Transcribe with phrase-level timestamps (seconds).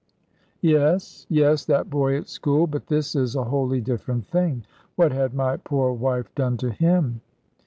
[0.63, 2.65] "Yes, yes, that boy at school.
[2.65, 4.63] But this is a wholly different thing
[4.95, 7.21] what had my poor wife done to him?"